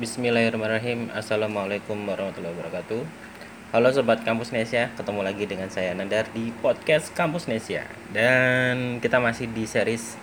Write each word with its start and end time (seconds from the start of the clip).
Bismillahirrahmanirrahim. 0.00 1.12
Assalamualaikum 1.12 2.08
warahmatullahi 2.08 2.56
wabarakatuh. 2.56 3.04
Halo 3.76 3.92
Sobat 3.92 4.24
Kampus 4.24 4.48
Nesia 4.48 4.88
Ketemu 4.96 5.20
lagi 5.20 5.44
dengan 5.44 5.68
saya 5.68 5.92
Nandar 5.92 6.24
di 6.32 6.56
podcast 6.64 7.12
Kampus 7.12 7.52
Nesia. 7.52 7.84
Dan 8.08 9.04
kita 9.04 9.20
masih 9.20 9.52
di 9.52 9.68
series 9.68 10.16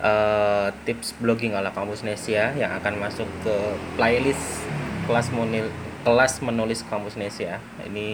uh, 0.00 0.72
Tips 0.88 1.12
blogging 1.20 1.52
ala 1.52 1.76
Kampus 1.76 2.08
Nesia 2.08 2.56
Yang 2.56 2.72
akan 2.80 2.94
masuk 3.04 3.28
ke 3.44 3.56
playlist 4.00 4.64
kelas, 5.04 5.28
monil, 5.28 5.68
kelas 6.08 6.40
menulis 6.40 6.80
Kampus 6.80 7.20
Nesia. 7.20 7.60
Ini 7.84 8.08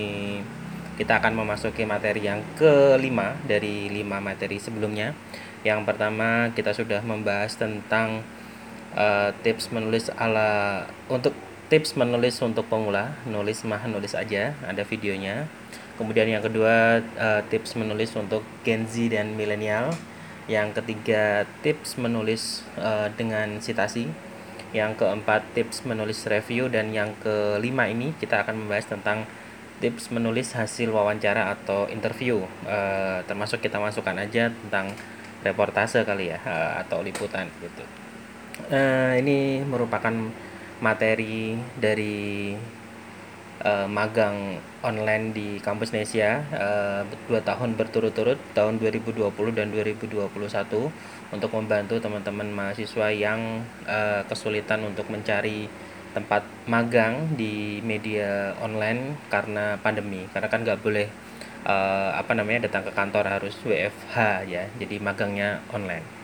kita 0.99 1.23
akan 1.23 1.47
memasuki 1.47 1.87
materi 1.87 2.27
yang 2.27 2.43
kelima 2.59 3.39
dari 3.47 3.87
lima 3.87 4.19
materi 4.19 4.59
sebelumnya. 4.59 5.15
Yang 5.63 5.95
pertama 5.95 6.51
kita 6.59 6.75
sudah 6.75 7.07
membahas 7.07 7.55
tentang 7.55 8.27
uh, 8.99 9.31
tips 9.47 9.71
menulis 9.71 10.11
ala 10.19 10.85
untuk 11.07 11.33
tips 11.71 11.95
menulis 11.95 12.35
untuk 12.43 12.67
pemula 12.67 13.15
nulis 13.29 13.63
mah 13.63 13.87
nulis 13.87 14.19
aja 14.19 14.59
ada 14.67 14.83
videonya. 14.83 15.47
Kemudian 15.95 16.31
yang 16.31 16.43
kedua 16.43 17.03
uh, 17.19 17.43
tips 17.51 17.75
menulis 17.79 18.15
untuk 18.19 18.43
Gen 18.67 18.87
Z 18.91 19.15
dan 19.15 19.39
milenial. 19.39 19.95
Yang 20.49 20.81
ketiga 20.81 21.45
tips 21.61 21.99
menulis 21.99 22.63
uh, 22.79 23.11
dengan 23.19 23.59
citasi. 23.59 24.07
Yang 24.71 25.03
keempat 25.03 25.43
tips 25.59 25.83
menulis 25.83 26.23
review. 26.31 26.71
Dan 26.71 26.95
yang 26.95 27.19
kelima 27.19 27.91
ini 27.91 28.15
kita 28.15 28.47
akan 28.47 28.63
membahas 28.63 28.87
tentang 28.87 29.27
tips 29.83 30.15
menulis 30.15 30.55
hasil 30.55 30.87
wawancara 30.87 31.51
atau 31.59 31.91
interview. 31.91 32.47
Uh, 32.63 33.27
termasuk 33.27 33.59
kita 33.59 33.83
masukkan 33.83 34.15
aja 34.23 34.55
tentang 34.55 34.95
reportase 35.43 36.07
kali 36.07 36.31
ya 36.31 36.39
uh, 36.47 36.83
atau 36.83 37.03
liputan 37.03 37.47
gitu 37.63 38.08
uh, 38.67 39.15
ini 39.15 39.63
merupakan 39.63 40.13
materi 40.79 41.59
dari 41.79 42.55
uh, 43.63 43.87
magang 43.91 44.59
online 44.87 45.35
di 45.35 45.49
kampus 45.59 45.91
Nesia 45.91 46.43
uh, 46.55 47.03
dua 47.27 47.43
tahun 47.43 47.75
berturut-turut 47.75 48.39
tahun 48.55 48.79
2020 48.79 49.27
dan 49.55 49.71
2021 49.75 50.31
untuk 51.35 51.51
membantu 51.55 51.95
teman-teman 51.99 52.49
mahasiswa 52.51 53.11
yang 53.11 53.63
uh, 53.87 54.23
kesulitan 54.27 54.87
untuk 54.87 55.11
mencari 55.11 55.67
tempat 56.15 56.43
magang 56.67 57.37
di 57.37 57.79
media 57.85 58.57
online 58.65 59.15
karena 59.29 59.77
pandemi. 59.79 60.25
Karena 60.33 60.49
kan 60.51 60.65
nggak 60.65 60.81
boleh 60.81 61.07
uh, 61.69 62.11
apa 62.17 62.33
namanya 62.33 62.69
datang 62.71 62.87
ke 62.87 62.93
kantor 62.95 63.25
harus 63.27 63.55
WFH 63.65 64.47
ya 64.47 64.65
jadi 64.79 64.97
magangnya 65.03 65.61
online 65.73 66.18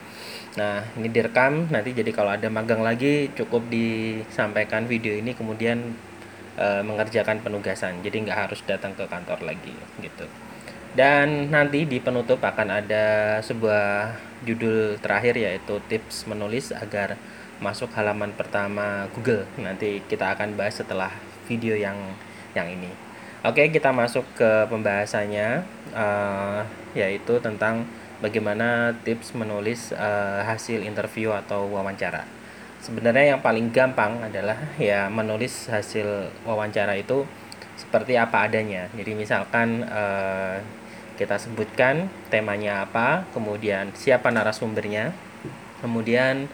Nah, 0.54 0.86
ini 0.94 1.10
direkam 1.10 1.66
nanti 1.66 1.90
jadi 1.90 2.14
kalau 2.14 2.30
ada 2.30 2.46
magang 2.46 2.78
lagi 2.78 3.26
cukup 3.34 3.66
disampaikan 3.66 4.86
video 4.86 5.10
ini 5.10 5.34
kemudian 5.34 5.98
e, 6.54 6.66
mengerjakan 6.86 7.42
penugasan. 7.42 7.98
Jadi 8.06 8.22
nggak 8.22 8.38
harus 8.48 8.62
datang 8.62 8.94
ke 8.94 9.02
kantor 9.10 9.42
lagi 9.42 9.74
gitu. 9.98 10.26
Dan 10.94 11.50
nanti 11.50 11.90
di 11.90 11.98
penutup 11.98 12.38
akan 12.38 12.70
ada 12.70 13.38
sebuah 13.42 14.14
judul 14.46 15.02
terakhir 15.02 15.34
yaitu 15.34 15.82
tips 15.90 16.30
menulis 16.30 16.70
agar 16.70 17.18
masuk 17.58 17.90
halaman 17.98 18.30
pertama 18.30 19.10
Google. 19.10 19.50
Nanti 19.58 20.06
kita 20.06 20.38
akan 20.38 20.54
bahas 20.54 20.78
setelah 20.78 21.10
video 21.50 21.74
yang 21.74 21.98
yang 22.54 22.70
ini. 22.70 22.94
Oke, 23.44 23.68
kita 23.68 23.92
masuk 23.92 24.24
ke 24.38 24.70
pembahasannya 24.70 25.66
uh, 25.92 26.64
yaitu 26.94 27.36
tentang 27.42 27.84
bagaimana 28.22 28.94
tips 29.02 29.34
menulis 29.34 29.90
uh, 29.94 30.42
hasil 30.46 30.82
interview 30.84 31.34
atau 31.34 31.66
wawancara. 31.70 32.26
Sebenarnya 32.84 33.34
yang 33.36 33.40
paling 33.40 33.72
gampang 33.72 34.20
adalah 34.20 34.58
ya 34.78 35.08
menulis 35.08 35.72
hasil 35.72 36.30
wawancara 36.44 36.94
itu 36.98 37.24
seperti 37.74 38.14
apa 38.14 38.46
adanya. 38.46 38.86
Jadi 38.94 39.12
misalkan 39.18 39.82
uh, 39.88 40.60
kita 41.14 41.38
sebutkan 41.38 42.10
temanya 42.30 42.86
apa, 42.86 43.26
kemudian 43.30 43.94
siapa 43.94 44.30
narasumbernya, 44.30 45.14
kemudian 45.82 46.46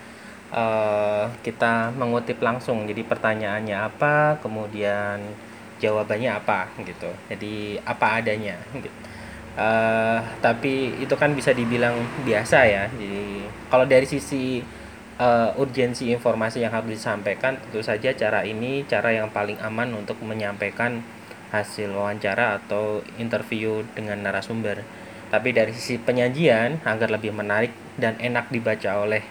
uh, 0.52 1.28
kita 1.44 1.92
mengutip 1.96 2.40
langsung. 2.40 2.88
Jadi 2.88 3.04
pertanyaannya 3.04 3.76
apa, 3.76 4.40
kemudian 4.40 5.20
jawabannya 5.80 6.30
apa 6.32 6.68
gitu. 6.84 7.08
Jadi 7.28 7.80
apa 7.84 8.20
adanya 8.20 8.56
gitu 8.76 9.19
uh, 9.56 10.20
tapi 10.38 10.98
itu 11.00 11.14
kan 11.16 11.32
bisa 11.34 11.50
dibilang 11.54 11.96
biasa 12.22 12.58
ya. 12.66 12.84
Jadi 12.90 13.46
kalau 13.70 13.86
dari 13.86 14.06
sisi 14.06 14.60
uh, 15.20 15.54
urgensi 15.60 16.10
informasi 16.10 16.62
yang 16.62 16.72
harus 16.74 16.96
disampaikan 16.96 17.58
tentu 17.58 17.80
saja 17.84 18.10
cara 18.14 18.42
ini 18.42 18.84
cara 18.86 19.14
yang 19.14 19.30
paling 19.30 19.58
aman 19.62 19.94
untuk 19.94 20.18
menyampaikan 20.22 21.02
hasil 21.50 21.90
wawancara 21.90 22.62
atau 22.62 23.02
interview 23.18 23.82
dengan 23.94 24.22
narasumber. 24.22 24.82
Tapi 25.30 25.54
dari 25.54 25.70
sisi 25.70 25.98
penyajian 25.98 26.82
agar 26.82 27.10
lebih 27.10 27.30
menarik 27.30 27.70
dan 27.94 28.18
enak 28.18 28.50
dibaca 28.50 28.98
oleh 28.98 29.22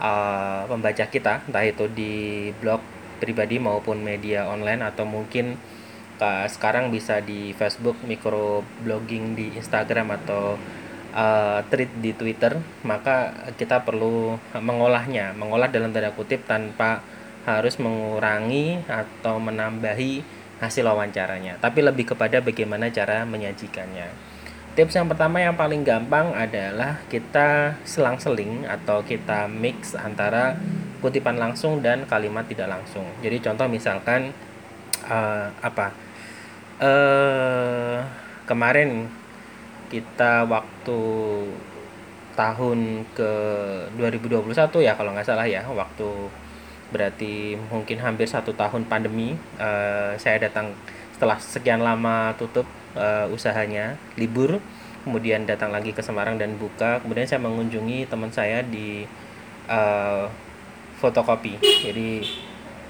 uh, 0.00 0.64
pembaca 0.68 1.04
kita 1.08 1.44
entah 1.44 1.64
itu 1.64 1.84
di 1.92 2.48
blog 2.56 2.80
pribadi 3.20 3.60
maupun 3.60 4.00
media 4.00 4.48
online 4.48 4.84
atau 4.84 5.04
mungkin 5.04 5.56
sekarang 6.46 6.94
bisa 6.94 7.18
di 7.18 7.50
Facebook, 7.54 7.98
microblogging 8.06 9.34
di 9.34 9.50
Instagram 9.58 10.14
atau 10.22 10.54
uh, 11.14 11.60
tweet 11.70 11.90
di 11.98 12.12
Twitter, 12.14 12.58
maka 12.82 13.32
kita 13.54 13.82
perlu 13.82 14.38
mengolahnya, 14.58 15.32
mengolah 15.34 15.70
dalam 15.70 15.94
tanda 15.94 16.10
kutip 16.14 16.46
tanpa 16.46 17.02
harus 17.44 17.76
mengurangi 17.76 18.80
atau 18.88 19.36
menambahi 19.36 20.24
hasil 20.62 20.86
wawancaranya, 20.86 21.60
tapi 21.60 21.84
lebih 21.84 22.14
kepada 22.16 22.40
bagaimana 22.40 22.88
cara 22.88 23.26
menyajikannya. 23.28 24.34
Tips 24.74 24.98
yang 24.98 25.06
pertama 25.06 25.38
yang 25.38 25.54
paling 25.54 25.86
gampang 25.86 26.34
adalah 26.34 26.98
kita 27.06 27.78
selang-seling 27.86 28.66
atau 28.66 29.06
kita 29.06 29.46
mix 29.46 29.94
antara 29.94 30.58
kutipan 30.98 31.38
langsung 31.38 31.78
dan 31.78 32.02
kalimat 32.10 32.42
tidak 32.50 32.74
langsung. 32.74 33.06
Jadi 33.22 33.38
contoh 33.38 33.70
misalkan 33.70 34.34
uh, 35.06 35.46
apa? 35.62 35.94
Eh 36.80 37.98
kemarin 38.44 39.08
kita 39.88 40.44
waktu 40.48 41.00
tahun 42.34 43.06
ke 43.14 43.32
2021 43.94 44.50
ya 44.82 44.98
kalau 44.98 45.14
nggak 45.14 45.26
salah 45.26 45.46
ya 45.46 45.62
waktu 45.70 46.08
berarti 46.90 47.54
mungkin 47.70 48.02
hampir 48.02 48.26
satu 48.26 48.54
tahun 48.54 48.90
pandemi 48.90 49.38
uh, 49.58 50.18
saya 50.18 50.42
datang 50.42 50.74
setelah 51.14 51.38
sekian 51.38 51.78
lama 51.82 52.34
tutup 52.34 52.66
uh, 52.98 53.30
usahanya 53.30 53.94
libur 54.18 54.58
kemudian 55.06 55.46
datang 55.46 55.70
lagi 55.70 55.94
ke 55.94 56.02
Semarang 56.02 56.38
dan 56.38 56.58
buka 56.58 56.98
kemudian 57.06 57.26
saya 57.26 57.38
mengunjungi 57.38 58.10
teman 58.10 58.34
saya 58.34 58.66
di 58.66 59.06
uh, 59.70 60.26
fotokopi. 61.04 61.60
Jadi 61.60 62.24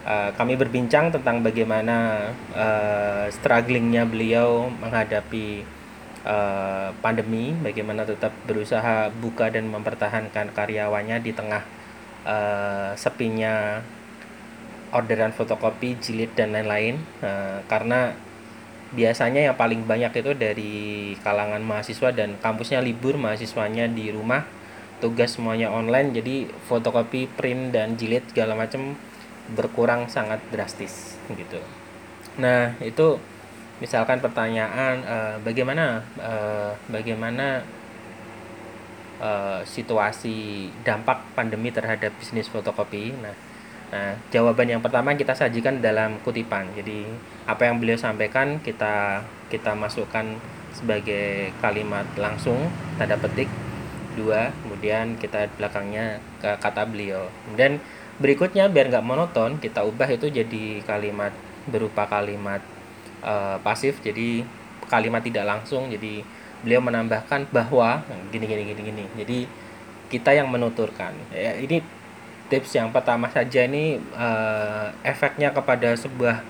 uh, 0.05 0.31
kami 0.37 0.55
berbincang 0.55 1.11
tentang 1.11 1.41
bagaimana 1.41 2.29
uh, 2.53 3.27
strugglingnya 3.33 4.05
beliau 4.07 4.69
menghadapi 4.69 5.65
uh, 6.25 6.93
pandemi, 7.01 7.57
bagaimana 7.61 8.05
tetap 8.05 8.33
berusaha 8.45 9.11
buka 9.21 9.49
dan 9.53 9.69
mempertahankan 9.69 10.53
karyawannya 10.53 11.21
di 11.21 11.33
tengah 11.33 11.63
uh, 12.25 12.93
sepinya 12.95 13.81
orderan 14.95 15.35
fotokopi, 15.35 15.99
jilid 15.99 16.33
dan 16.39 16.55
lain-lain. 16.55 17.01
Uh, 17.19 17.61
karena 17.67 18.15
biasanya 18.95 19.51
yang 19.51 19.57
paling 19.59 19.83
banyak 19.85 20.15
itu 20.15 20.33
dari 20.39 20.75
kalangan 21.27 21.61
mahasiswa 21.61 22.15
dan 22.15 22.39
kampusnya 22.39 22.79
libur, 22.79 23.19
mahasiswanya 23.19 23.91
di 23.91 24.15
rumah, 24.15 24.47
tugas 25.03 25.35
semuanya 25.35 25.75
online, 25.75 26.15
jadi 26.15 26.47
fotokopi, 26.71 27.27
print 27.35 27.75
dan 27.75 27.99
jilid 27.99 28.23
segala 28.31 28.55
macam 28.55 28.95
berkurang 29.53 30.09
sangat 30.09 30.41
drastis 30.49 31.21
gitu. 31.29 31.61
Nah, 32.41 32.73
itu 32.81 33.21
misalkan 33.83 34.23
pertanyaan 34.25 35.05
uh, 35.05 35.37
bagaimana 35.45 36.01
uh, 36.17 36.73
bagaimana 36.89 37.61
uh, 39.21 39.61
situasi 39.67 40.71
dampak 40.87 41.21
pandemi 41.37 41.69
terhadap 41.69 42.17
bisnis 42.17 42.49
fotokopi. 42.49 43.13
Nah, 43.21 43.37
nah, 43.93 44.17
jawaban 44.33 44.73
yang 44.73 44.83
pertama 44.83 45.13
kita 45.13 45.37
sajikan 45.37 45.85
dalam 45.85 46.17
kutipan. 46.25 46.73
Jadi, 46.73 47.05
apa 47.45 47.69
yang 47.69 47.77
beliau 47.77 48.01
sampaikan 48.01 48.59
kita 48.65 49.21
kita 49.53 49.77
masukkan 49.77 50.25
sebagai 50.75 51.55
kalimat 51.63 52.03
langsung 52.19 52.59
tanda 52.99 53.15
petik 53.15 53.47
dua 54.15 54.51
kemudian 54.63 55.19
kita 55.19 55.51
belakangnya 55.59 56.23
ke 56.39 56.51
kata 56.59 56.87
beliau 56.87 57.27
kemudian 57.47 57.83
berikutnya 58.19 58.71
biar 58.71 58.91
nggak 58.91 59.07
monoton 59.07 59.59
kita 59.59 59.83
ubah 59.83 60.07
itu 60.07 60.31
jadi 60.31 60.83
kalimat 60.87 61.35
berupa 61.67 62.05
kalimat 62.07 62.61
uh, 63.25 63.57
pasif. 63.65 63.99
Jadi 64.05 64.45
kalimat 64.87 65.25
tidak 65.25 65.45
langsung. 65.49 65.89
Jadi 65.89 66.23
beliau 66.65 66.81
menambahkan 66.81 67.49
bahwa 67.53 68.05
gini 68.31 68.45
gini 68.45 68.63
gini 68.73 68.81
gini. 68.81 69.05
Jadi 69.19 69.39
kita 70.13 70.37
yang 70.37 70.49
menuturkan. 70.53 71.13
Ya 71.33 71.57
ini 71.57 71.81
tips 72.53 72.77
yang 72.77 72.93
pertama 72.93 73.33
saja 73.33 73.65
ini 73.65 73.99
uh, 74.15 74.93
efeknya 75.03 75.51
kepada 75.51 75.97
sebuah 75.97 76.45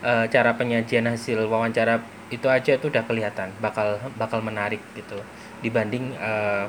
uh, 0.00 0.24
cara 0.26 0.56
penyajian 0.56 1.04
hasil 1.06 1.44
wawancara 1.46 2.00
itu 2.28 2.44
aja 2.44 2.76
itu 2.76 2.92
udah 2.92 3.04
kelihatan 3.08 3.52
bakal 3.60 4.00
bakal 4.16 4.40
menarik 4.40 4.80
gitu. 4.96 5.20
Dibanding 5.60 6.16
uh, 6.16 6.68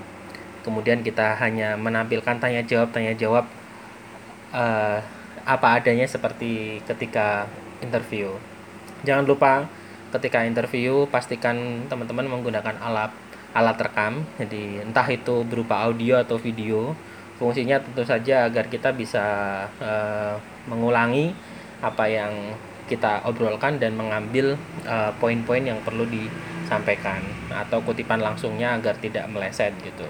kemudian 0.64 1.00
kita 1.02 1.40
hanya 1.40 1.80
menampilkan 1.80 2.36
tanya 2.38 2.62
jawab 2.68 2.92
tanya 2.92 3.16
jawab 3.16 3.48
uh, 4.54 5.00
apa 5.46 5.68
adanya 5.82 6.06
seperti 6.06 6.84
ketika 6.86 7.50
interview. 7.82 8.36
Jangan 9.08 9.26
lupa 9.26 9.66
ketika 10.14 10.44
interview 10.44 11.06
pastikan 11.08 11.86
teman-teman 11.88 12.28
menggunakan 12.28 12.76
alat 12.82 13.14
alat 13.54 13.78
rekam. 13.82 14.26
Jadi 14.38 14.84
entah 14.84 15.08
itu 15.10 15.42
berupa 15.48 15.86
audio 15.86 16.22
atau 16.22 16.38
video 16.38 16.94
fungsinya 17.40 17.80
tentu 17.80 18.04
saja 18.04 18.52
agar 18.52 18.68
kita 18.68 18.92
bisa 18.92 19.24
uh, 19.80 20.36
mengulangi 20.68 21.32
apa 21.80 22.06
yang 22.12 22.34
kita 22.92 23.24
obrolkan 23.24 23.80
dan 23.80 23.96
mengambil 23.96 24.60
uh, 24.84 25.16
poin-poin 25.24 25.64
yang 25.64 25.80
perlu 25.80 26.04
disampaikan 26.04 27.24
atau 27.48 27.80
kutipan 27.80 28.20
langsungnya 28.20 28.76
agar 28.76 29.00
tidak 29.00 29.24
meleset 29.32 29.72
gitu 29.80 30.04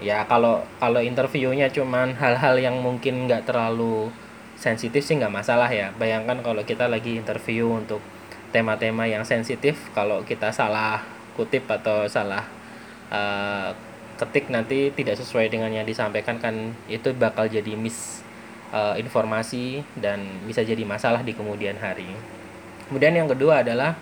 ya 0.00 0.24
kalau 0.24 0.64
kalau 0.80 1.02
interviewnya 1.02 1.68
cuman 1.68 2.16
hal-hal 2.16 2.56
yang 2.56 2.80
mungkin 2.80 3.28
nggak 3.28 3.44
terlalu 3.44 4.08
sensitif 4.56 5.02
sih 5.04 5.18
nggak 5.18 5.32
masalah 5.32 5.68
ya 5.68 5.90
bayangkan 5.98 6.40
kalau 6.40 6.62
kita 6.62 6.86
lagi 6.86 7.18
interview 7.18 7.68
untuk 7.68 8.00
tema-tema 8.54 9.08
yang 9.08 9.26
sensitif 9.26 9.90
kalau 9.92 10.22
kita 10.22 10.54
salah 10.54 11.02
kutip 11.34 11.64
atau 11.68 12.04
salah 12.06 12.44
uh, 13.08 13.72
ketik 14.20 14.52
nanti 14.52 14.92
tidak 14.94 15.18
sesuai 15.18 15.50
dengan 15.50 15.72
yang 15.72 15.82
disampaikan 15.88 16.38
kan 16.38 16.76
itu 16.86 17.10
bakal 17.16 17.50
jadi 17.50 17.74
miss 17.74 18.22
uh, 18.70 18.94
informasi 18.94 19.82
dan 19.98 20.22
bisa 20.46 20.62
jadi 20.62 20.82
masalah 20.86 21.26
di 21.26 21.34
kemudian 21.34 21.74
hari. 21.78 22.08
Kemudian 22.86 23.18
yang 23.18 23.26
kedua 23.26 23.66
adalah 23.66 23.96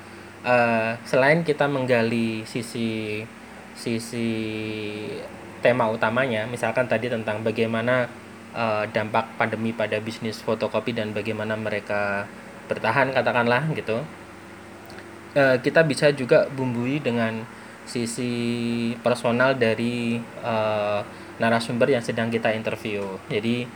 uh, 0.45 0.99
selain 1.09 1.41
kita 1.41 1.71
menggali 1.71 2.45
sisi 2.45 3.23
sisi 3.73 4.29
tema 5.61 5.89
utamanya, 5.89 6.49
misalkan 6.49 6.89
tadi 6.89 7.09
tentang 7.13 7.45
bagaimana 7.45 8.09
uh, 8.57 8.85
dampak 8.91 9.39
pandemi 9.39 9.71
pada 9.71 10.01
bisnis 10.03 10.41
fotokopi 10.43 10.97
dan 10.97 11.15
bagaimana 11.15 11.55
mereka 11.55 12.27
bertahan 12.67 13.15
katakanlah 13.15 13.69
gitu. 13.77 14.03
Uh, 15.37 15.57
kita 15.63 15.87
bisa 15.87 16.11
juga 16.11 16.51
bumbui 16.51 16.99
dengan 16.99 17.47
sisi 17.87 18.33
personal 19.03 19.55
dari 19.55 20.19
uh, 20.43 21.03
narasumber 21.39 21.91
yang 21.91 22.03
sedang 22.03 22.29
kita 22.29 22.53
interview. 22.53 23.03
Jadi 23.31 23.67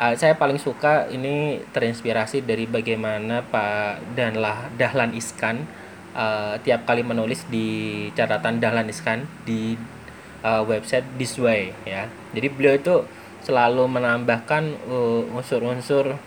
uh, 0.00 0.14
saya 0.16 0.36
paling 0.36 0.60
suka 0.60 1.08
ini 1.08 1.60
terinspirasi 1.72 2.44
dari 2.44 2.64
bagaimana 2.68 3.44
Pak 3.44 4.16
Danlah 4.16 4.72
Dahlan 4.76 5.12
Iskan 5.16 5.64
uh, 6.16 6.56
tiap 6.60 6.84
kali 6.84 7.00
menulis 7.04 7.44
di 7.48 8.08
catatan 8.12 8.60
Dahlan 8.60 8.88
Iskan 8.88 9.24
di 9.44 9.76
uh, 10.42 10.62
website 10.66 11.06
This 11.16 11.38
Way 11.38 11.74
ya. 11.86 12.06
Jadi 12.34 12.46
beliau 12.52 12.74
itu 12.76 12.94
selalu 13.42 13.90
menambahkan 13.90 14.86
unsur-unsur 15.34 16.14
uh, 16.14 16.20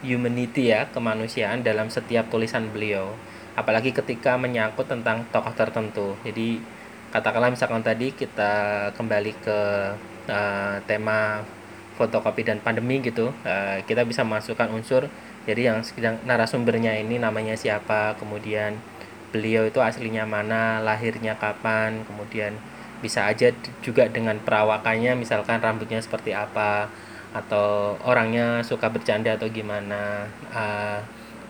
humanity 0.00 0.72
ya 0.72 0.88
kemanusiaan 0.88 1.60
dalam 1.60 1.92
setiap 1.92 2.32
tulisan 2.32 2.72
beliau. 2.72 3.12
Apalagi 3.52 3.92
ketika 3.92 4.40
menyangkut 4.40 4.88
tentang 4.88 5.28
tokoh 5.28 5.52
tertentu. 5.52 6.16
Jadi 6.24 6.60
katakanlah 7.12 7.52
misalkan 7.52 7.84
tadi 7.84 8.16
kita 8.16 8.88
kembali 8.96 9.32
ke 9.44 9.58
uh, 10.32 10.76
tema 10.88 11.44
fotokopi 12.00 12.42
dan 12.42 12.58
pandemi 12.64 13.04
gitu 13.04 13.28
uh, 13.44 13.78
kita 13.84 14.08
bisa 14.08 14.24
masukkan 14.24 14.72
unsur 14.72 15.12
jadi 15.44 15.74
yang 15.74 15.78
sedang 15.84 16.16
narasumbernya 16.24 16.96
ini 17.04 17.20
namanya 17.20 17.52
siapa 17.52 18.16
kemudian 18.16 18.80
beliau 19.28 19.68
itu 19.68 19.76
aslinya 19.84 20.24
mana 20.24 20.80
lahirnya 20.80 21.36
kapan 21.36 22.00
kemudian 22.08 22.56
bisa 23.02 23.26
aja 23.26 23.50
juga 23.82 24.06
dengan 24.06 24.38
perawakannya 24.38 25.18
misalkan 25.18 25.58
rambutnya 25.58 25.98
seperti 25.98 26.30
apa 26.30 26.86
atau 27.34 27.98
orangnya 28.06 28.62
suka 28.62 28.86
bercanda 28.92 29.34
atau 29.34 29.50
gimana 29.50 30.30
uh, 30.54 31.00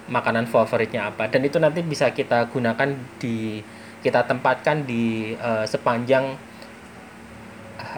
makanan 0.09 0.49
favoritnya 0.49 1.13
apa 1.13 1.29
dan 1.29 1.45
itu 1.45 1.61
nanti 1.61 1.85
bisa 1.85 2.11
kita 2.11 2.49
gunakan 2.51 2.97
di 3.21 3.61
kita 4.03 4.27
tempatkan 4.27 4.83
di 4.83 5.37
uh, 5.39 5.63
sepanjang 5.63 6.35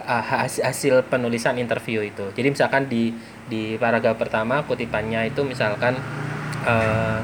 uh, 0.05 0.23
hasil 0.61 1.01
penulisan 1.09 1.57
interview 1.57 2.05
itu. 2.05 2.29
Jadi 2.37 2.47
misalkan 2.53 2.85
di 2.85 3.09
di 3.49 3.77
paragraf 3.77 4.17
pertama 4.17 4.61
kutipannya 4.65 5.29
itu 5.33 5.41
misalkan 5.41 5.97
uh, 6.65 7.19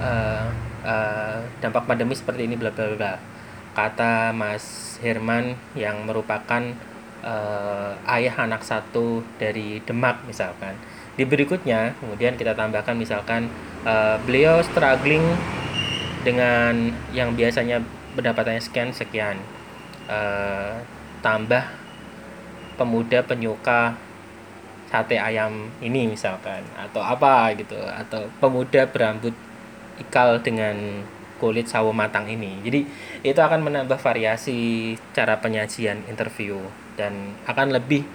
uh, 0.00 0.46
uh, 0.84 1.38
dampak 1.60 1.84
pandemi 1.84 2.16
seperti 2.16 2.48
ini 2.48 2.56
bla 2.56 2.72
bla 2.72 2.96
bla. 2.96 3.14
Kata 3.72 4.36
Mas 4.36 4.96
Herman 5.00 5.56
yang 5.72 6.04
merupakan 6.04 6.60
uh, 7.24 7.96
ayah 8.12 8.44
anak 8.44 8.60
satu 8.66 9.24
dari 9.40 9.80
Demak 9.82 10.22
misalkan. 10.28 10.76
Di 11.16 11.24
berikutnya 11.24 11.96
kemudian 12.00 12.36
kita 12.36 12.52
tambahkan 12.52 12.96
misalkan 12.96 13.48
uh, 13.88 14.20
beliau 14.28 14.60
struggling 14.60 15.24
dengan 16.22 16.92
yang 17.16 17.32
biasanya 17.32 17.80
pendapatannya 18.14 18.60
sekian 18.60 18.92
sekian. 18.92 19.40
Uh, 20.10 20.82
tambah 21.22 21.62
pemuda 22.74 23.22
penyuka 23.22 23.94
sate 24.92 25.16
ayam 25.16 25.72
ini 25.80 26.04
misalkan 26.04 26.60
atau 26.76 27.00
apa 27.00 27.48
gitu 27.56 27.78
atau 27.80 28.28
pemuda 28.42 28.84
berambut 28.84 29.32
ikal 29.96 30.36
dengan 30.44 31.00
kulit 31.42 31.66
sawo 31.66 31.90
matang 31.90 32.30
ini. 32.30 32.62
Jadi 32.62 32.86
itu 33.26 33.40
akan 33.42 33.66
menambah 33.66 33.98
variasi 33.98 34.94
cara 35.10 35.42
penyajian 35.42 36.06
interview 36.06 36.62
dan 36.94 37.34
akan 37.50 37.74
lebih 37.74 38.06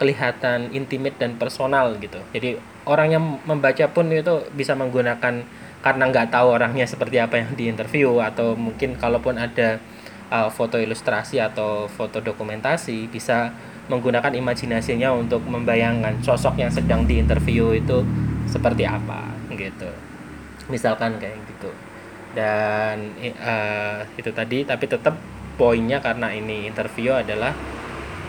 kelihatan 0.00 0.72
intimate 0.72 1.20
dan 1.20 1.36
personal 1.36 1.92
gitu. 2.00 2.16
Jadi 2.32 2.56
orang 2.88 3.08
yang 3.12 3.24
membaca 3.44 3.84
pun 3.92 4.08
itu 4.08 4.48
bisa 4.56 4.72
menggunakan 4.72 5.44
karena 5.84 6.04
nggak 6.08 6.32
tahu 6.32 6.56
orangnya 6.56 6.88
seperti 6.88 7.20
apa 7.20 7.44
yang 7.44 7.52
di 7.52 7.68
interview 7.68 8.16
atau 8.24 8.56
mungkin 8.56 8.96
kalaupun 8.96 9.36
ada 9.36 9.76
uh, 10.32 10.48
foto 10.48 10.80
ilustrasi 10.80 11.36
atau 11.36 11.84
foto 11.84 12.24
dokumentasi 12.24 13.12
bisa 13.12 13.52
menggunakan 13.92 14.32
imajinasinya 14.32 15.12
untuk 15.12 15.44
membayangkan 15.44 16.24
sosok 16.24 16.56
yang 16.56 16.72
sedang 16.72 17.04
diinterview 17.04 17.76
itu 17.76 18.00
seperti 18.48 18.88
apa 18.88 19.28
gitu. 19.52 19.92
Misalkan 20.72 21.20
kayak 21.20 21.36
gitu 21.44 21.68
dan 22.36 23.10
uh, 23.42 24.00
itu 24.14 24.30
tadi 24.30 24.62
tapi 24.62 24.86
tetap 24.86 25.18
poinnya 25.58 25.98
karena 26.00 26.30
ini 26.32 26.70
interview 26.70 27.12
adalah 27.12 27.52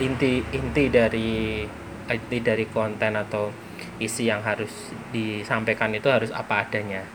inti 0.01 0.41
inti 0.51 0.89
dari 0.89 1.63
inti 2.09 2.37
dari 2.41 2.65
konten 2.67 3.15
atau 3.15 3.53
isi 4.01 4.27
yang 4.27 4.41
harus 4.41 4.91
disampaikan 5.13 5.93
itu 5.93 6.09
harus 6.09 6.33
apa 6.33 6.65
adanya. 6.67 7.05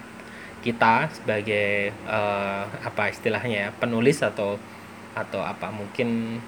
Kita 0.63 1.11
sebagai 1.11 1.95
uh, 2.07 2.65
apa 2.83 3.11
istilahnya 3.11 3.69
ya 3.69 3.71
penulis 3.75 4.23
atau 4.23 4.59
atau 5.15 5.41
apa 5.43 5.71
mungkin 5.73 6.39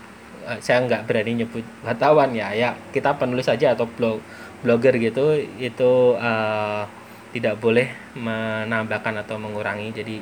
Eh, 0.49 0.61
saya 0.65 0.81
nggak 0.81 1.05
berani 1.05 1.45
nyebut 1.45 1.61
wartawan 1.85 2.33
ya 2.33 2.49
ya 2.57 2.73
kita 2.89 3.21
penulis 3.21 3.45
saja 3.45 3.77
atau 3.77 3.85
blog 3.85 4.17
blogger 4.65 4.97
gitu 4.97 5.37
itu 5.61 6.17
uh, 6.17 6.89
tidak 7.39 7.63
boleh 7.63 7.87
menambahkan 8.19 9.23
atau 9.23 9.39
mengurangi. 9.39 9.95
Jadi 9.95 10.19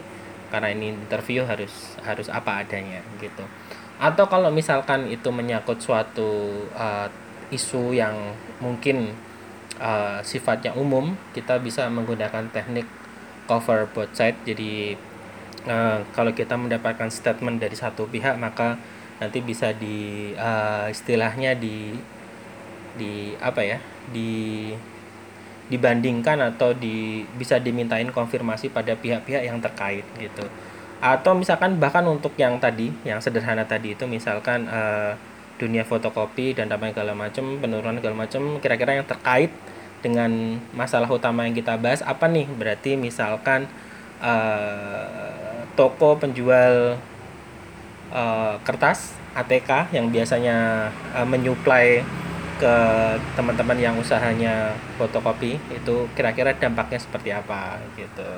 karena 0.52 0.68
ini 0.70 0.92
interview 0.92 1.42
harus 1.48 1.96
harus 2.04 2.28
apa 2.28 2.60
adanya 2.60 3.00
gitu. 3.18 3.42
Atau 3.96 4.28
kalau 4.28 4.52
misalkan 4.52 5.08
itu 5.08 5.32
menyangkut 5.32 5.80
suatu 5.80 6.62
uh, 6.76 7.08
isu 7.48 7.96
yang 7.96 8.36
mungkin 8.60 9.16
uh, 9.80 10.20
sifatnya 10.20 10.76
umum 10.76 11.16
kita 11.32 11.56
bisa 11.64 11.88
menggunakan 11.88 12.52
teknik 12.52 12.84
cover 13.48 13.88
both 13.96 14.12
side. 14.12 14.36
Jadi 14.44 14.92
uh, 15.64 16.04
kalau 16.12 16.36
kita 16.36 16.54
mendapatkan 16.60 17.08
statement 17.08 17.56
dari 17.56 17.74
satu 17.74 18.04
pihak 18.04 18.36
maka 18.36 18.76
nanti 19.16 19.40
bisa 19.40 19.72
di 19.72 20.30
uh, 20.36 20.92
istilahnya 20.92 21.56
di 21.56 21.96
di 23.00 23.32
apa 23.40 23.64
ya 23.64 23.78
di 24.12 24.72
dibandingkan 25.66 26.38
atau 26.54 26.70
di 26.70 27.26
bisa 27.34 27.58
dimintain 27.58 28.06
konfirmasi 28.14 28.70
pada 28.70 28.94
pihak-pihak 28.94 29.42
yang 29.42 29.58
terkait 29.58 30.06
gitu. 30.18 30.46
Atau 31.02 31.34
misalkan 31.36 31.76
bahkan 31.82 32.06
untuk 32.06 32.32
yang 32.38 32.56
tadi 32.62 32.94
yang 33.02 33.18
sederhana 33.18 33.66
tadi 33.66 33.98
itu 33.98 34.06
misalkan 34.06 34.70
uh, 34.70 35.12
dunia 35.56 35.82
fotokopi 35.82 36.54
dan 36.54 36.70
apa 36.70 36.92
segala 36.92 37.12
macam 37.16 37.58
penurunan 37.58 37.98
segala 37.98 38.14
macam 38.14 38.42
kira-kira 38.62 39.00
yang 39.00 39.08
terkait 39.08 39.50
dengan 40.04 40.60
masalah 40.76 41.08
utama 41.10 41.48
yang 41.48 41.56
kita 41.56 41.74
bahas 41.80 42.00
apa 42.06 42.30
nih? 42.30 42.46
Berarti 42.46 42.94
misalkan 42.94 43.66
uh, 44.22 45.66
toko 45.74 46.16
penjual 46.16 46.96
uh, 48.14 48.54
kertas 48.62 49.18
ATK 49.36 49.92
yang 49.92 50.08
biasanya 50.14 50.88
uh, 51.12 51.26
menyuplai 51.26 52.06
ke 52.56 52.76
teman-teman 53.36 53.76
yang 53.76 53.94
usahanya 54.00 54.72
fotokopi 54.96 55.60
itu 55.68 56.08
kira-kira 56.16 56.56
dampaknya 56.56 56.96
seperti 56.96 57.30
apa 57.32 57.76
gitu. 57.94 58.30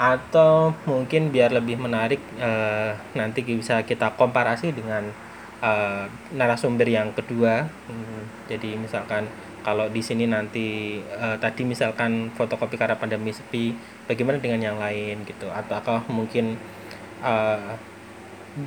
Atau 0.00 0.74
mungkin 0.88 1.30
biar 1.30 1.54
lebih 1.54 1.78
menarik 1.78 2.18
uh, 2.40 2.96
nanti 3.14 3.44
bisa 3.44 3.84
kita 3.84 4.16
komparasi 4.16 4.72
dengan 4.74 5.12
uh, 5.60 6.08
narasumber 6.34 6.88
yang 6.88 7.12
kedua. 7.12 7.68
Hmm, 7.86 8.26
jadi 8.48 8.80
misalkan 8.80 9.28
kalau 9.64 9.88
di 9.88 10.00
sini 10.00 10.28
nanti 10.28 10.98
uh, 11.14 11.36
tadi 11.40 11.64
misalkan 11.64 12.32
fotokopi 12.34 12.76
karena 12.76 12.96
pandemi 12.96 13.30
sepi 13.32 13.76
bagaimana 14.08 14.40
dengan 14.40 14.60
yang 14.60 14.78
lain 14.80 15.22
gitu. 15.28 15.52
Atau 15.52 16.00
mungkin 16.08 16.56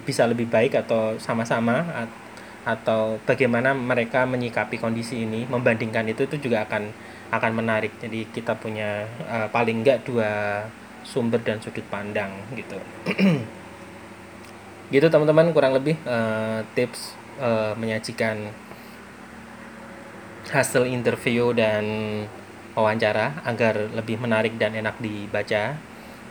bisa 0.02 0.26
lebih 0.26 0.50
baik 0.50 0.74
atau 0.74 1.14
sama-sama 1.22 1.86
atau 2.66 3.22
bagaimana 3.24 3.76
mereka 3.76 4.26
menyikapi 4.26 4.82
kondisi 4.82 5.24
ini 5.24 5.46
membandingkan 5.48 6.08
itu 6.10 6.26
itu 6.26 6.50
juga 6.50 6.66
akan 6.66 6.90
akan 7.32 7.52
menarik. 7.54 7.96
Jadi 8.00 8.28
kita 8.32 8.56
punya 8.56 9.08
uh, 9.28 9.48
paling 9.52 9.84
enggak 9.84 10.08
dua 10.08 10.64
sumber 11.04 11.40
dan 11.44 11.60
sudut 11.64 11.84
pandang 11.88 12.32
gitu. 12.56 12.80
Gitu 14.88 15.04
teman-teman 15.12 15.52
kurang 15.52 15.76
lebih 15.76 16.00
uh, 16.08 16.64
tips 16.72 17.12
uh, 17.44 17.76
menyajikan 17.76 18.56
hasil 20.48 20.88
interview 20.88 21.52
dan 21.52 21.84
wawancara 22.72 23.44
agar 23.44 23.92
lebih 23.92 24.16
menarik 24.16 24.56
dan 24.56 24.72
enak 24.80 24.96
dibaca. 25.04 25.76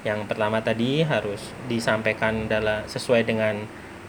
Yang 0.07 0.21
pertama 0.25 0.65
tadi 0.65 1.05
harus 1.05 1.53
disampaikan 1.69 2.49
dalam 2.49 2.87
sesuai 2.89 3.29
dengan 3.29 3.67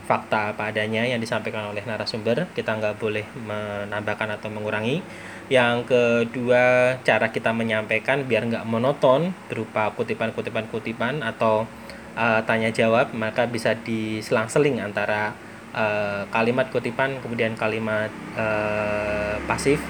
fakta 0.07 0.55
apa 0.55 0.71
adanya 0.71 1.03
yang 1.03 1.19
disampaikan 1.19 1.67
oleh 1.67 1.83
narasumber 1.83 2.47
kita 2.55 2.79
nggak 2.79 2.95
boleh 2.95 3.27
menambahkan 3.43 4.39
atau 4.39 4.47
mengurangi. 4.47 5.03
Yang 5.51 5.91
kedua 5.91 6.95
cara 7.03 7.27
kita 7.27 7.51
menyampaikan 7.51 8.23
biar 8.23 8.47
nggak 8.47 8.63
monoton 8.63 9.35
berupa 9.51 9.91
kutipan-kutipan-kutipan 9.91 11.19
atau 11.27 11.67
uh, 12.15 12.39
tanya 12.47 12.71
jawab 12.71 13.11
maka 13.11 13.51
bisa 13.51 13.75
diselang-seling 13.75 14.79
antara 14.79 15.35
uh, 15.75 16.23
kalimat 16.31 16.71
kutipan 16.71 17.19
kemudian 17.19 17.59
kalimat 17.59 18.07
uh, 18.39 19.35
pasif 19.43 19.83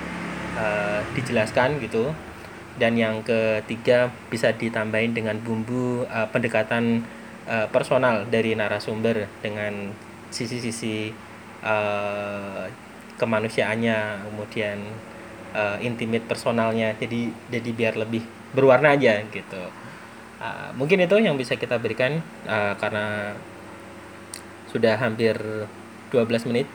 uh, 0.58 1.06
dijelaskan 1.14 1.78
gitu. 1.78 2.10
Dan 2.78 2.94
yang 2.94 3.26
ketiga 3.26 4.14
bisa 4.30 4.54
ditambahin 4.54 5.14
dengan 5.14 5.42
bumbu 5.42 6.06
uh, 6.06 6.30
pendekatan 6.30 7.02
uh, 7.48 7.68
personal 7.72 8.27
dari 8.27 8.54
narasumber 8.54 9.25
dengan 9.42 9.96
sisi-sisi 10.30 11.10
uh, 11.63 12.68
kemanusiaannya 13.18 14.30
kemudian 14.30 14.77
uh, 15.56 15.77
intimate 15.82 16.27
personalnya. 16.27 16.94
Jadi 17.00 17.32
jadi 17.50 17.70
biar 17.74 17.94
lebih 17.98 18.24
berwarna 18.54 18.94
aja 18.94 19.24
gitu. 19.32 19.63
Uh, 20.38 20.70
mungkin 20.77 21.01
itu 21.01 21.18
yang 21.18 21.34
bisa 21.34 21.58
kita 21.58 21.82
berikan 21.82 22.22
uh, 22.46 22.77
karena 22.77 23.34
sudah 24.70 25.00
hampir 25.00 25.36
12 26.13 26.50
menit. 26.51 26.68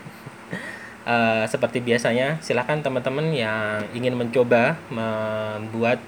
Uh, 1.06 1.46
seperti 1.52 1.78
biasanya 1.78 2.42
silahkan 2.42 2.82
teman-teman 2.82 3.30
yang 3.30 3.86
ingin 3.94 4.18
mencoba 4.18 4.80
membuat 4.90 6.02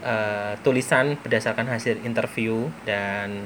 uh, 0.00 0.56
tulisan 0.64 1.20
berdasarkan 1.20 1.68
hasil 1.68 2.00
interview 2.04 2.72
dan 2.88 3.44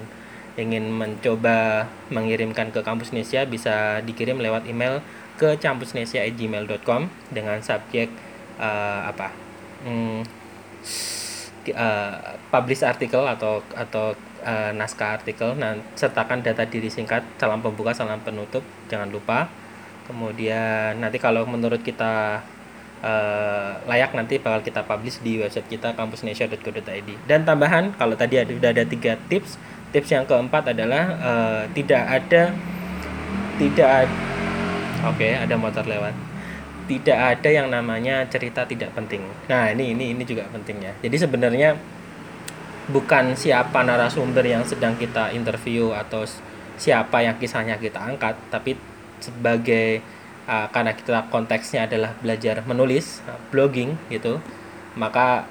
ingin 0.59 0.90
mencoba 0.90 1.87
mengirimkan 2.11 2.75
ke 2.75 2.83
Kampus 2.83 3.14
Nesia 3.14 3.47
bisa 3.47 4.02
dikirim 4.02 4.42
lewat 4.42 4.66
email 4.66 5.04
ke 5.38 5.57
campusnesia@gmail.com 5.57 7.09
dengan 7.33 7.59
subjek 7.62 8.11
uh, 8.61 9.09
apa? 9.09 9.33
Hmm, 9.87 10.21
uh, 11.73 12.14
publish 12.52 12.85
artikel 12.85 13.25
atau 13.25 13.64
atau 13.73 14.12
uh, 14.45 14.71
naskah 14.75 15.16
artikel. 15.16 15.57
Nah 15.57 15.78
sertakan 15.97 16.45
data 16.45 16.66
diri 16.69 16.92
singkat 16.92 17.25
salam 17.40 17.64
pembuka 17.64 17.97
salam 17.97 18.21
penutup 18.21 18.64
jangan 18.90 19.09
lupa. 19.09 19.49
Kemudian 20.11 20.99
nanti 20.99 21.23
kalau 21.23 21.47
menurut 21.47 21.80
kita 21.87 22.42
uh, 23.04 23.73
layak 23.88 24.12
nanti 24.12 24.37
bakal 24.40 24.61
kita 24.61 24.85
publish 24.85 25.21
di 25.25 25.40
website 25.40 25.69
kita 25.69 25.97
kampusnesia.co.id 25.97 27.11
dan 27.26 27.45
tambahan 27.45 27.92
kalau 27.97 28.14
tadi 28.16 28.40
ada 28.40 28.52
sudah 28.52 28.71
ada 28.73 28.85
tiga 28.85 29.16
tips 29.28 29.57
tips 29.91 30.11
yang 30.15 30.25
keempat 30.27 30.75
adalah 30.75 31.05
uh, 31.19 31.63
tidak 31.75 32.03
ada 32.07 32.55
tidak 33.61 34.09
oke 35.05 35.17
okay, 35.17 35.37
ada 35.37 35.55
motor 35.55 35.85
lewat. 35.87 36.15
Tidak 36.91 37.15
ada 37.15 37.47
yang 37.47 37.71
namanya 37.71 38.27
cerita 38.27 38.67
tidak 38.67 38.91
penting. 38.99 39.23
Nah 39.47 39.71
ini 39.71 39.95
ini 39.95 40.11
ini 40.11 40.23
juga 40.27 40.47
pentingnya 40.51 40.99
jadi 40.99 41.17
sebenarnya 41.23 41.79
bukan 42.91 43.39
siapa 43.39 43.87
narasumber 43.87 44.43
yang 44.43 44.67
sedang 44.67 44.99
kita 44.99 45.31
interview 45.31 45.95
atau 45.95 46.27
siapa 46.75 47.23
yang 47.23 47.39
kisahnya 47.39 47.79
kita 47.79 48.03
angkat 48.03 48.35
tapi 48.51 48.75
sebagai 49.23 50.03
uh, 50.51 50.67
karena 50.75 50.93
kita 50.97 51.31
konteksnya 51.31 51.87
adalah 51.87 52.17
belajar 52.19 52.67
menulis 52.67 53.23
uh, 53.31 53.39
blogging 53.55 53.95
gitu 54.11 54.43
maka 54.99 55.47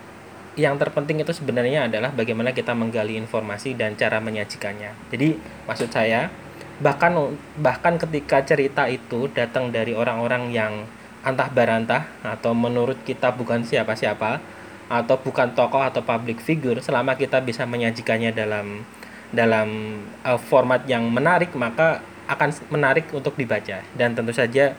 yang 0.59 0.75
terpenting 0.75 1.23
itu 1.23 1.31
sebenarnya 1.31 1.87
adalah 1.87 2.11
bagaimana 2.11 2.51
kita 2.51 2.75
menggali 2.75 3.15
informasi 3.15 3.79
dan 3.79 3.95
cara 3.95 4.19
menyajikannya. 4.19 4.91
Jadi 5.07 5.39
maksud 5.63 5.87
saya 5.87 6.27
bahkan 6.83 7.15
bahkan 7.59 7.95
ketika 7.95 8.43
cerita 8.43 8.87
itu 8.91 9.31
datang 9.31 9.71
dari 9.71 9.95
orang-orang 9.95 10.51
yang 10.51 10.73
antah 11.23 11.51
barantah 11.51 12.07
atau 12.23 12.55
menurut 12.55 12.99
kita 13.03 13.35
bukan 13.35 13.63
siapa-siapa 13.67 14.39
atau 14.87 15.15
bukan 15.19 15.51
tokoh 15.53 15.83
atau 15.83 16.01
public 16.01 16.39
figure 16.39 16.79
selama 16.79 17.13
kita 17.19 17.43
bisa 17.43 17.67
menyajikannya 17.67 18.31
dalam 18.31 18.87
dalam 19.29 20.01
uh, 20.25 20.39
format 20.39 20.81
yang 20.89 21.05
menarik 21.11 21.53
maka 21.53 22.01
akan 22.25 22.49
menarik 22.73 23.11
untuk 23.13 23.37
dibaca 23.37 23.85
dan 23.93 24.15
tentu 24.17 24.33
saja 24.33 24.73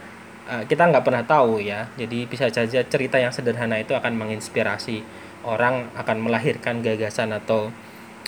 uh, 0.50 0.66
kita 0.66 0.90
nggak 0.90 1.04
pernah 1.06 1.22
tahu 1.22 1.62
ya 1.62 1.86
jadi 1.94 2.26
bisa 2.26 2.50
saja 2.50 2.82
cerita 2.82 3.20
yang 3.22 3.30
sederhana 3.30 3.78
itu 3.78 3.94
akan 3.94 4.16
menginspirasi 4.18 5.04
orang 5.44 5.88
akan 5.96 6.16
melahirkan 6.20 6.84
gagasan 6.84 7.32
atau 7.32 7.72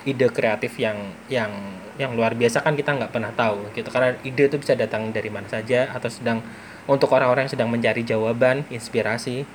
ide 0.02 0.26
kreatif 0.32 0.74
yang 0.82 1.14
yang 1.30 1.52
yang 2.00 2.16
luar 2.16 2.34
biasa 2.34 2.64
kan 2.64 2.74
kita 2.74 2.96
nggak 2.96 3.12
pernah 3.12 3.32
tahu 3.34 3.70
gitu. 3.76 3.88
Karena 3.92 4.16
ide 4.24 4.48
itu 4.48 4.56
bisa 4.58 4.74
datang 4.74 5.12
dari 5.12 5.28
mana 5.28 5.46
saja 5.46 5.92
atau 5.92 6.08
sedang 6.08 6.40
untuk 6.88 7.12
orang-orang 7.14 7.46
yang 7.46 7.54
sedang 7.54 7.70
mencari 7.70 8.02
jawaban 8.02 8.66
inspirasi 8.72 9.46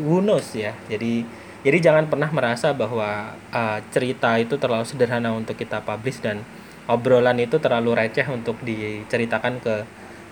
who 0.00 0.18
knows 0.24 0.50
ya. 0.56 0.74
Jadi 0.90 1.22
jadi 1.66 1.78
jangan 1.82 2.06
pernah 2.06 2.30
merasa 2.30 2.70
bahwa 2.70 3.34
uh, 3.50 3.78
cerita 3.90 4.38
itu 4.38 4.54
terlalu 4.54 4.86
sederhana 4.86 5.34
untuk 5.34 5.58
kita 5.58 5.82
publish 5.82 6.22
dan 6.22 6.46
obrolan 6.86 7.38
itu 7.42 7.58
terlalu 7.58 7.98
receh 7.98 8.26
untuk 8.30 8.58
diceritakan 8.62 9.58
ke 9.58 9.82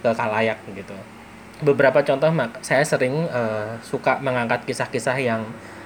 ke 0.02 0.10
kalayak 0.14 0.62
gitu. 0.74 0.94
Beberapa 1.62 2.02
contoh 2.02 2.30
saya 2.62 2.82
sering 2.82 3.26
uh, 3.30 3.78
suka 3.82 4.18
mengangkat 4.22 4.66
kisah-kisah 4.66 5.16
yang 5.18 5.42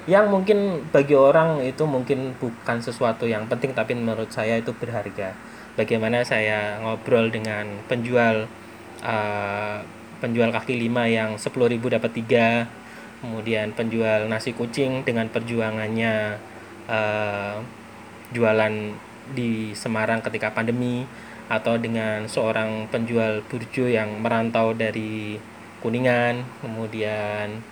yang 0.08 0.32
mungkin 0.32 0.88
bagi 0.88 1.12
orang 1.12 1.60
itu 1.60 1.84
mungkin 1.84 2.32
bukan 2.40 2.80
sesuatu 2.80 3.28
yang 3.28 3.44
penting 3.44 3.76
tapi 3.76 3.92
menurut 3.92 4.32
saya 4.32 4.56
itu 4.56 4.72
berharga. 4.72 5.36
Bagaimana 5.76 6.24
saya 6.24 6.80
ngobrol 6.80 7.28
dengan 7.28 7.68
penjual 7.86 8.48
uh, 9.04 9.78
penjual 10.18 10.48
kaki 10.50 10.80
lima 10.80 11.06
yang 11.06 11.36
10.000 11.36 11.78
dapat 11.78 12.10
tiga 12.10 12.66
kemudian 13.20 13.74
penjual 13.76 14.26
nasi 14.30 14.56
kucing 14.56 15.04
dengan 15.04 15.28
perjuangannya 15.28 16.38
uh, 16.88 17.60
jualan 18.32 18.74
di 19.36 19.76
Semarang 19.76 20.24
ketika 20.24 20.56
pandemi 20.56 21.04
atau 21.52 21.76
dengan 21.76 22.24
seorang 22.26 22.88
penjual 22.88 23.44
burjo 23.44 23.88
yang 23.88 24.24
merantau 24.24 24.72
dari 24.72 25.36
Kuningan 25.78 26.42
kemudian 26.64 27.62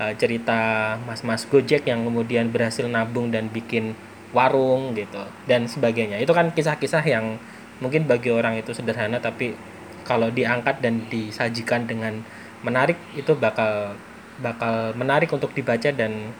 uh, 0.00 0.14
cerita 0.16 0.94
mas-mas 1.04 1.44
Gojek 1.48 1.84
yang 1.88 2.04
kemudian 2.04 2.52
berhasil 2.52 2.84
nabung 2.88 3.32
dan 3.32 3.48
bikin 3.48 3.96
warung 4.34 4.92
gitu 4.92 5.22
dan 5.48 5.64
sebagainya 5.64 6.20
itu 6.20 6.32
kan 6.34 6.52
kisah-kisah 6.52 7.04
yang 7.06 7.40
mungkin 7.80 8.04
bagi 8.04 8.32
orang 8.32 8.60
itu 8.60 8.72
sederhana 8.72 9.20
tapi 9.20 9.56
kalau 10.06 10.30
diangkat 10.30 10.80
dan 10.80 11.02
disajikan 11.10 11.84
dengan 11.84 12.22
menarik 12.62 12.96
itu 13.18 13.34
bakal 13.36 13.96
bakal 14.40 14.92
menarik 14.94 15.28
untuk 15.32 15.52
dibaca 15.56 15.88
dan 15.92 16.32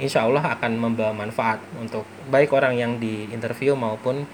insya 0.00 0.24
Allah 0.24 0.56
akan 0.56 0.72
membawa 0.78 1.12
manfaat 1.12 1.60
untuk 1.76 2.06
baik 2.30 2.54
orang 2.54 2.78
yang 2.78 2.92
di 2.96 3.28
interview 3.28 3.74
maupun 3.74 4.24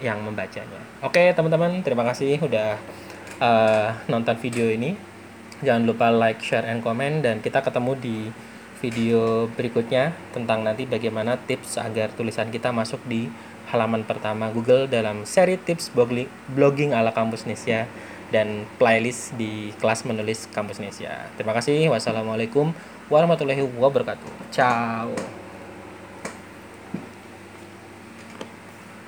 yang 0.00 0.18
membacanya. 0.24 0.80
Oke 1.04 1.30
teman-teman 1.36 1.84
terima 1.84 2.02
kasih 2.08 2.40
udah 2.40 2.80
uh, 3.38 3.88
nonton 4.08 4.36
video 4.40 4.66
ini 4.68 4.96
jangan 5.60 5.84
lupa 5.84 6.08
like 6.12 6.40
share 6.40 6.66
and 6.66 6.80
comment 6.80 7.24
dan 7.24 7.40
kita 7.44 7.60
ketemu 7.60 7.92
di 8.00 8.16
video 8.80 9.44
berikutnya 9.52 10.16
tentang 10.32 10.64
nanti 10.64 10.88
bagaimana 10.88 11.36
tips 11.36 11.76
agar 11.76 12.10
tulisan 12.16 12.48
kita 12.48 12.72
masuk 12.72 13.00
di 13.04 13.28
halaman 13.68 14.02
pertama 14.02 14.48
Google 14.50 14.88
dalam 14.88 15.28
seri 15.28 15.60
tips 15.60 15.92
blogging 16.48 16.96
ala 16.96 17.12
kampus 17.12 17.44
Nesia 17.44 17.86
dan 18.30 18.64
playlist 18.78 19.34
di 19.34 19.74
kelas 19.82 20.06
menulis 20.06 20.46
Kampus 20.54 20.78
Indonesia. 20.78 21.28
Terima 21.34 21.52
kasih. 21.52 21.90
Wassalamualaikum 21.90 22.70
warahmatullahi 23.10 23.60
wabarakatuh. 23.76 24.54
Ciao. 24.54 25.39